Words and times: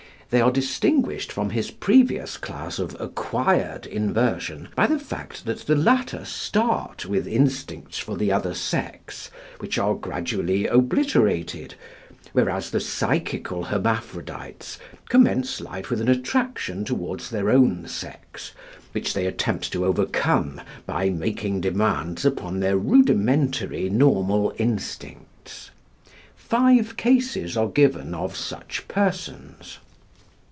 They 0.33 0.39
are 0.39 0.49
distinguished 0.49 1.29
from 1.29 1.49
his 1.49 1.71
previous 1.71 2.37
class 2.37 2.79
of 2.79 2.95
"acquired" 3.01 3.85
inversion 3.85 4.69
by 4.75 4.87
the 4.87 4.97
fact 4.97 5.43
that 5.43 5.57
the 5.67 5.75
latter 5.75 6.23
start 6.23 7.05
with 7.05 7.27
instincts 7.27 7.97
for 7.97 8.15
the 8.15 8.31
other 8.31 8.53
sex, 8.53 9.29
which 9.59 9.77
are 9.77 9.93
gradually 9.93 10.67
obliterated; 10.67 11.75
whereas 12.31 12.69
the 12.69 12.79
psychical 12.79 13.65
hermaphrodites 13.65 14.79
commence 15.09 15.59
life 15.59 15.89
with 15.89 15.99
an 15.99 16.07
attraction 16.07 16.85
towards 16.85 17.29
their 17.29 17.49
own 17.49 17.85
sex, 17.89 18.53
which 18.93 19.13
they 19.13 19.25
attempt 19.25 19.69
to 19.73 19.83
overcome 19.83 20.61
by 20.85 21.09
making 21.09 21.59
demands 21.59 22.23
upon 22.23 22.61
their 22.61 22.77
rudimentary 22.77 23.89
normal 23.89 24.53
instincts. 24.57 25.71
Five 26.37 26.95
cases 26.95 27.57
are 27.57 27.67
given 27.67 28.13
of 28.15 28.37
such 28.37 28.87
persons. 28.87 29.79